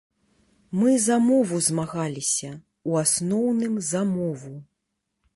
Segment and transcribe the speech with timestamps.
[0.83, 2.49] Мы за мову змагаліся,
[2.93, 4.53] у асноўным, за мову.